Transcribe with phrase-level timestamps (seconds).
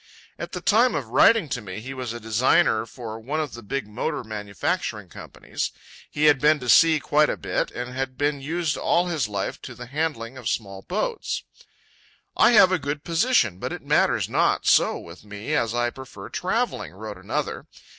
[0.39, 3.61] At the time of writing to me he was a designer for one of the
[3.61, 5.71] big motor manufacturing companies;
[6.09, 9.61] he had been to sea quite a bit, and had been used all his life
[9.61, 11.43] to the handling of small boats.
[12.35, 16.29] "I have a good position, but it matters not so with me as I prefer
[16.29, 17.67] travelling," wrote another.